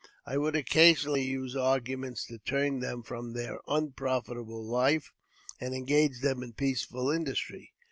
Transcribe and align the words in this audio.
I 0.25 0.35
would 0.35 0.55
occasionally 0.55 1.21
use 1.21 1.55
arguments 1.55 2.25
to 2.25 2.39
turn 2.39 2.79
them 2.79 3.03
from 3.03 3.33
their 3.33 3.59
unprofitable 3.67 4.65
life, 4.65 5.11
and 5.59 5.75
engage 5.75 6.21
them 6.21 6.41
in 6.41 6.53
peaceful 6.53 7.11
industry. 7.11 7.71